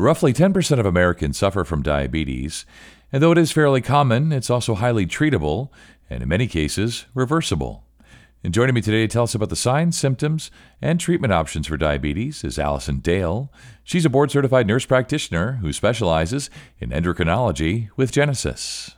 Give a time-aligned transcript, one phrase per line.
[0.00, 2.64] Roughly 10% of Americans suffer from diabetes,
[3.12, 5.68] and though it is fairly common, it's also highly treatable
[6.08, 7.84] and in many cases reversible.
[8.42, 10.50] And joining me today to tell us about the signs, symptoms,
[10.80, 13.52] and treatment options for diabetes is Allison Dale.
[13.84, 16.48] She's a board certified nurse practitioner who specializes
[16.78, 18.92] in endocrinology with Genesis.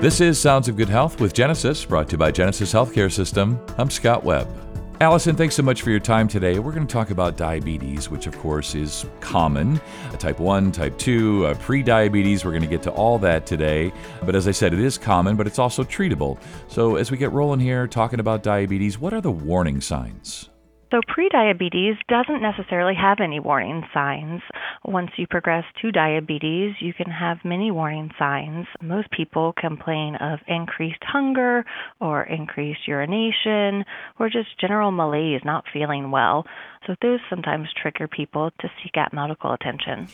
[0.00, 3.64] This is Sounds of Good Health with Genesis, brought to you by Genesis Healthcare System.
[3.78, 4.71] I'm Scott Webb.
[5.02, 6.60] Allison, thanks so much for your time today.
[6.60, 9.80] We're going to talk about diabetes, which of course is common
[10.20, 12.44] type 1, type 2, uh, pre diabetes.
[12.44, 13.92] We're going to get to all that today.
[14.24, 16.38] But as I said, it is common, but it's also treatable.
[16.68, 20.50] So as we get rolling here talking about diabetes, what are the warning signs?
[20.92, 24.42] So, prediabetes doesn't necessarily have any warning signs.
[24.84, 28.66] Once you progress to diabetes, you can have many warning signs.
[28.82, 31.64] Most people complain of increased hunger
[31.98, 33.86] or increased urination
[34.18, 36.44] or just general malaise, not feeling well.
[36.86, 40.08] So, those sometimes trigger people to seek out medical attention.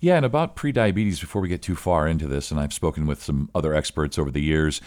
[0.00, 3.22] Yeah, and about prediabetes, before we get too far into this, and I've spoken with
[3.22, 4.80] some other experts over the years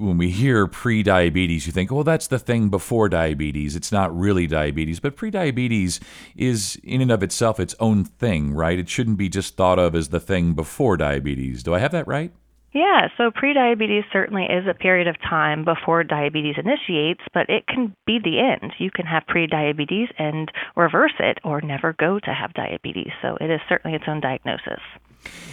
[0.00, 3.76] when we hear pre-diabetes, you think, "Well, that's the thing before diabetes.
[3.76, 6.00] It's not really diabetes." But pre-diabetes
[6.34, 8.78] is in and of itself its own thing, right?
[8.78, 11.62] It shouldn't be just thought of as the thing before diabetes.
[11.62, 12.32] Do I have that right?
[12.72, 17.96] Yeah, so prediabetes certainly is a period of time before diabetes initiates, but it can
[18.06, 18.72] be the end.
[18.78, 23.10] You can have prediabetes and reverse it or never go to have diabetes.
[23.22, 24.80] So it is certainly its own diagnosis.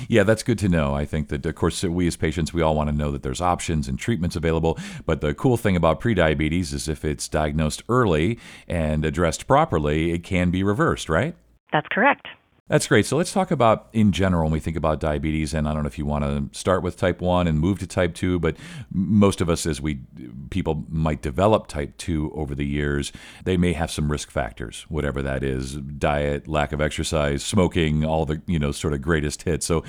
[0.07, 0.93] Yeah, that's good to know.
[0.93, 3.41] I think that, of course, we as patients, we all want to know that there's
[3.41, 4.77] options and treatments available.
[5.05, 10.23] But the cool thing about prediabetes is if it's diagnosed early and addressed properly, it
[10.23, 11.35] can be reversed, right?
[11.73, 12.27] That's correct.
[12.67, 13.05] That's great.
[13.05, 15.53] So let's talk about in general when we think about diabetes.
[15.53, 17.87] And I don't know if you want to start with type one and move to
[17.87, 18.57] type two, but
[18.91, 20.01] most of us, as we
[20.49, 23.13] people might develop type two over the years,
[23.45, 28.25] they may have some risk factors, whatever that is: diet, lack of exercise, smoking, all
[28.25, 29.65] the you know sort of greatest hits.
[29.65, 29.81] So,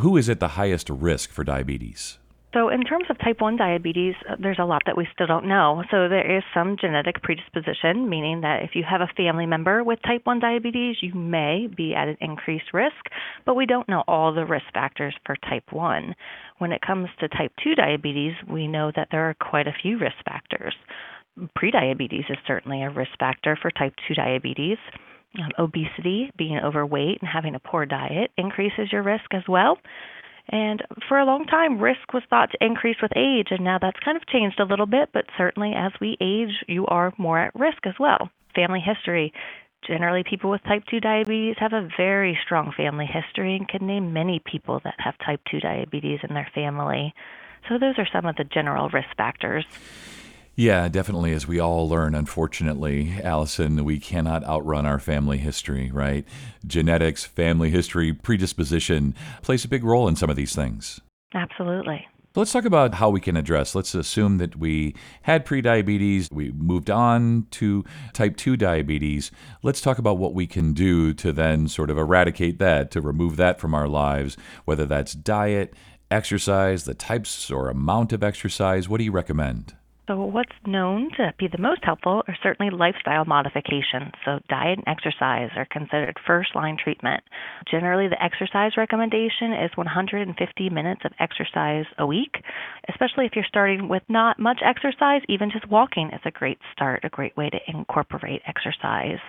[0.00, 2.18] who is at the highest risk for diabetes?
[2.54, 5.48] So, in terms of type 1 diabetes, uh, there's a lot that we still don't
[5.48, 5.82] know.
[5.90, 9.98] So, there is some genetic predisposition, meaning that if you have a family member with
[10.06, 12.94] type 1 diabetes, you may be at an increased risk,
[13.44, 16.14] but we don't know all the risk factors for type 1.
[16.58, 19.98] When it comes to type 2 diabetes, we know that there are quite a few
[19.98, 20.76] risk factors.
[21.58, 24.78] Prediabetes is certainly a risk factor for type 2 diabetes.
[25.36, 29.78] Um, obesity, being overweight, and having a poor diet increases your risk as well.
[30.48, 33.98] And for a long time, risk was thought to increase with age, and now that's
[34.04, 37.54] kind of changed a little bit, but certainly as we age, you are more at
[37.54, 38.30] risk as well.
[38.54, 39.32] Family history.
[39.86, 44.12] Generally, people with type 2 diabetes have a very strong family history and can name
[44.12, 47.14] many people that have type 2 diabetes in their family.
[47.68, 49.64] So, those are some of the general risk factors.
[50.56, 51.32] Yeah, definitely.
[51.32, 56.24] As we all learn, unfortunately, Allison, we cannot outrun our family history, right?
[56.64, 61.00] Genetics, family history, predisposition plays a big role in some of these things.
[61.34, 62.06] Absolutely.
[62.36, 63.76] Let's talk about how we can address.
[63.76, 69.30] Let's assume that we had prediabetes, we moved on to type 2 diabetes.
[69.62, 73.36] Let's talk about what we can do to then sort of eradicate that, to remove
[73.36, 75.74] that from our lives, whether that's diet,
[76.10, 78.88] exercise, the types or amount of exercise.
[78.88, 79.74] What do you recommend?
[80.06, 84.12] So, what's known to be the most helpful are certainly lifestyle modifications.
[84.26, 87.22] So, diet and exercise are considered first line treatment.
[87.70, 92.36] Generally, the exercise recommendation is 150 minutes of exercise a week,
[92.90, 95.22] especially if you're starting with not much exercise.
[95.30, 99.20] Even just walking is a great start, a great way to incorporate exercise.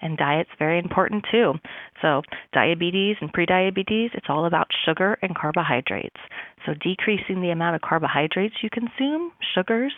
[0.00, 1.54] And diet's very important too.
[2.00, 2.22] So,
[2.52, 6.20] diabetes and prediabetes, it's all about sugar and carbohydrates.
[6.64, 9.92] So, decreasing the amount of carbohydrates you consume, sugars,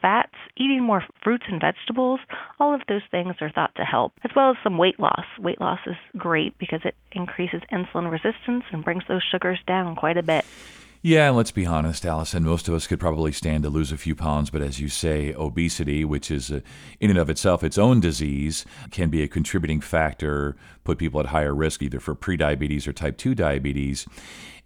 [0.00, 2.20] fats, eating more fruits and vegetables,
[2.60, 5.24] all of those things are thought to help, as well as some weight loss.
[5.38, 10.18] Weight loss is great because it increases insulin resistance and brings those sugars down quite
[10.18, 10.44] a bit.
[11.06, 12.42] Yeah, and let's be honest, Allison.
[12.42, 15.32] Most of us could probably stand to lose a few pounds, but as you say,
[15.34, 16.64] obesity, which is a,
[16.98, 21.26] in and of itself its own disease, can be a contributing factor, put people at
[21.26, 24.04] higher risk either for prediabetes or type 2 diabetes.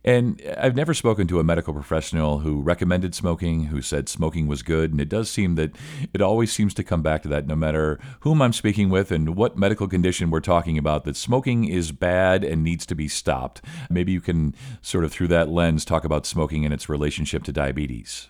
[0.03, 4.63] And I've never spoken to a medical professional who recommended smoking, who said smoking was
[4.63, 4.93] good.
[4.93, 5.77] And it does seem that
[6.15, 9.37] it always seems to come back to that, no matter whom I'm speaking with and
[9.37, 13.61] what medical condition we're talking about, that smoking is bad and needs to be stopped.
[13.91, 17.53] Maybe you can sort of, through that lens, talk about smoking and its relationship to
[17.53, 18.29] diabetes.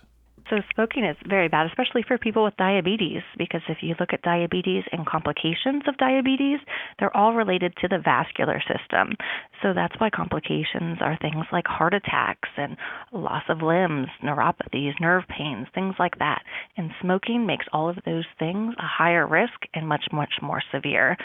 [0.51, 4.21] So, smoking is very bad, especially for people with diabetes, because if you look at
[4.21, 6.59] diabetes and complications of diabetes,
[6.99, 9.15] they're all related to the vascular system.
[9.61, 12.75] So, that's why complications are things like heart attacks and
[13.13, 16.41] loss of limbs, neuropathies, nerve pains, things like that.
[16.75, 21.15] And smoking makes all of those things a higher risk and much, much more severe.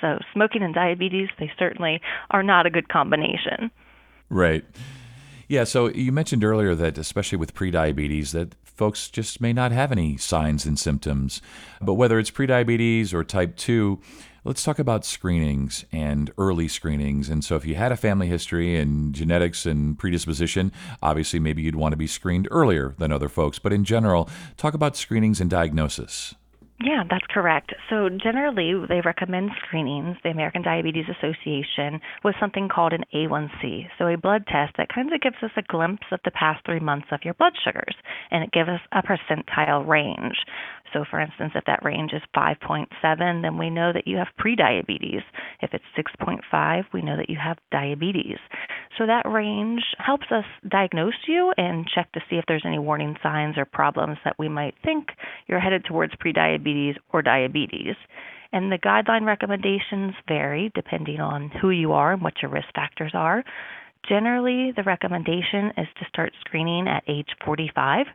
[0.00, 2.00] So, smoking and diabetes, they certainly
[2.30, 3.72] are not a good combination.
[4.30, 4.64] Right.
[5.48, 9.90] Yeah, so you mentioned earlier that especially with prediabetes that folks just may not have
[9.90, 11.42] any signs and symptoms.
[11.80, 13.98] But whether it's prediabetes or type 2,
[14.44, 17.28] let's talk about screenings and early screenings.
[17.28, 20.70] And so if you had a family history and genetics and predisposition,
[21.02, 24.74] obviously maybe you'd want to be screened earlier than other folks, but in general, talk
[24.74, 26.36] about screenings and diagnosis.
[26.80, 27.74] Yeah, that's correct.
[27.90, 33.88] So, generally, they recommend screenings, the American Diabetes Association, with something called an A1C.
[33.98, 36.78] So, a blood test that kind of gives us a glimpse of the past three
[36.78, 37.96] months of your blood sugars,
[38.30, 40.36] and it gives us a percentile range.
[40.92, 42.86] So, for instance, if that range is 5.7,
[43.42, 45.22] then we know that you have prediabetes.
[45.60, 48.38] If it's 6.5, we know that you have diabetes.
[48.96, 53.16] So, that range helps us diagnose you and check to see if there's any warning
[53.22, 55.08] signs or problems that we might think
[55.46, 57.94] you're headed towards prediabetes or diabetes.
[58.52, 63.12] And the guideline recommendations vary depending on who you are and what your risk factors
[63.14, 63.44] are.
[64.08, 68.06] Generally, the recommendation is to start screening at age 45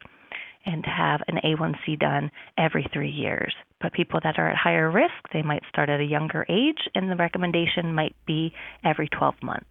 [0.66, 3.54] and have an A1C done every three years.
[3.82, 7.12] But people that are at higher risk, they might start at a younger age, and
[7.12, 9.68] the recommendation might be every 12 months.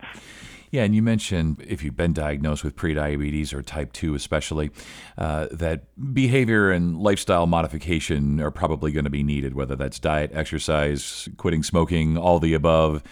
[0.73, 4.71] Yeah, and you mentioned if you've been diagnosed with prediabetes or type 2, especially,
[5.19, 5.85] uh, that
[6.15, 11.63] behavior and lifestyle modification are probably going to be needed, whether that's diet, exercise, quitting
[11.63, 13.03] smoking, all the above.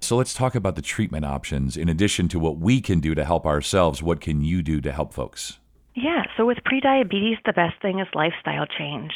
[0.00, 1.76] So let's talk about the treatment options.
[1.76, 4.90] In addition to what we can do to help ourselves, what can you do to
[4.90, 5.58] help folks?
[5.96, 9.10] Yeah, so with prediabetes, the best thing is lifestyle change.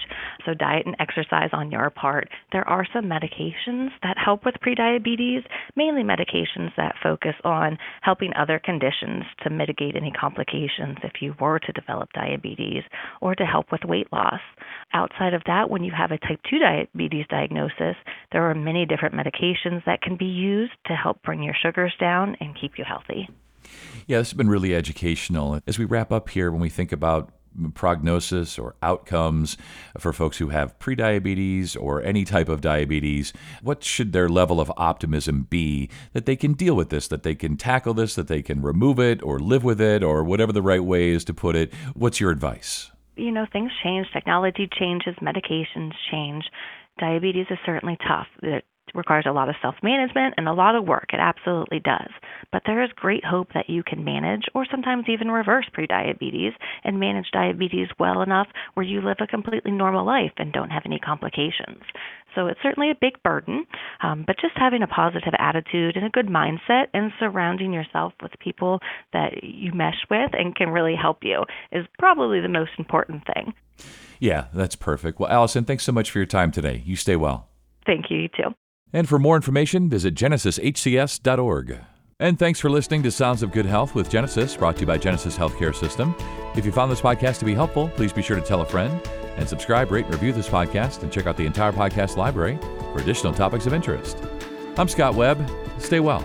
[0.45, 2.29] So, diet and exercise on your part.
[2.51, 5.45] There are some medications that help with prediabetes,
[5.77, 11.61] mainly medications that focus on helping other conditions to mitigate any complications if you were
[11.61, 12.83] to develop diabetes
[13.21, 14.41] or to help with weight loss.
[14.93, 17.97] Outside of that, when you have a type 2 diabetes diagnosis,
[18.33, 22.37] there are many different medications that can be used to help bring your sugars down
[22.41, 23.29] and keep you healthy.
[24.07, 25.61] Yeah, this has been really educational.
[25.67, 27.31] As we wrap up here, when we think about
[27.75, 29.57] prognosis or outcomes
[29.99, 33.33] for folks who have prediabetes or any type of diabetes,
[33.63, 37.35] what should their level of optimism be that they can deal with this, that they
[37.35, 40.63] can tackle this, that they can remove it or live with it, or whatever the
[40.63, 41.73] right way is to put it?
[41.95, 42.91] What's your advice?
[43.17, 46.45] You know, things change, technology changes, medications change.
[46.99, 48.27] Diabetes is certainly tough
[48.95, 51.07] requires a lot of self management and a lot of work.
[51.13, 52.11] It absolutely does.
[52.53, 56.53] But there is great hope that you can manage or sometimes even reverse prediabetes
[56.85, 60.83] and manage diabetes well enough where you live a completely normal life and don't have
[60.85, 61.83] any complications.
[62.35, 63.65] So it's certainly a big burden,
[64.03, 68.33] um, but just having a positive attitude and a good mindset and surrounding yourself with
[68.41, 68.81] people
[69.13, 73.55] that you mesh with and can really help you is probably the most important thing.
[74.19, 75.21] Yeah, that's perfect.
[75.21, 76.83] Well, Allison, thanks so much for your time today.
[76.85, 77.49] You stay well.
[77.87, 78.55] Thank you, you too.
[78.95, 81.81] And for more information, visit genesishcs.org.
[82.21, 84.99] And thanks for listening to Sounds of Good Health with Genesis, brought to you by
[84.99, 86.15] Genesis Healthcare System.
[86.55, 89.01] If you found this podcast to be helpful, please be sure to tell a friend
[89.37, 92.57] and subscribe, rate, and review this podcast, and check out the entire podcast library
[92.93, 94.17] for additional topics of interest.
[94.79, 95.45] I'm Scott Webb.
[95.79, 96.25] Stay well.